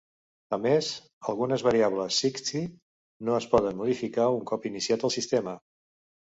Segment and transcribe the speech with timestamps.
[0.55, 0.87] A més,
[1.33, 2.63] algunes variables sysctl
[3.29, 5.55] no es poden modificar un cop iniciat el sistema.